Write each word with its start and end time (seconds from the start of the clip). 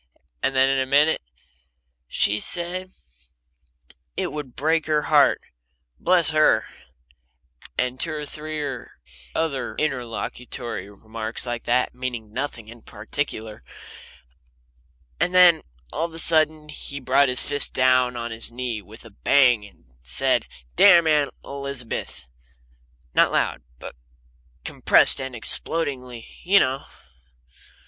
And 0.41 0.55
then, 0.55 0.67
in 0.67 0.79
a 0.79 0.87
minute: 0.87 1.21
"She 2.07 2.39
said 2.39 2.91
it 4.17 4.31
would 4.31 4.55
break 4.55 4.87
her 4.87 5.03
heart 5.03 5.43
bless 5.99 6.31
her!" 6.31 6.65
And 7.77 7.99
two 7.99 8.11
or 8.11 8.25
three 8.25 8.65
other 9.35 9.75
interlocutory 9.77 10.89
remarks 10.89 11.45
like 11.45 11.65
that, 11.65 11.93
meaning 11.93 12.33
nothing 12.33 12.67
in 12.67 12.81
particular. 12.81 13.63
And 15.19 15.35
then 15.35 15.61
all 15.93 16.05
of 16.05 16.13
a 16.15 16.17
sudden 16.17 16.69
he 16.69 16.99
brought 16.99 17.29
his 17.29 17.47
fist 17.47 17.71
down 17.71 18.17
on 18.17 18.31
his 18.31 18.51
knee 18.51 18.81
with 18.81 19.05
a 19.05 19.11
bang 19.11 19.63
and 19.63 19.85
said, 20.01 20.47
"Damn 20.75 21.05
Aunt 21.05 21.29
Elizabeth!" 21.45 22.25
not 23.13 23.31
loud, 23.31 23.61
but 23.77 23.95
compressed 24.65 25.21
and 25.21 25.35
explodingly, 25.35 26.27
you 26.41 26.59
know. 26.59 26.85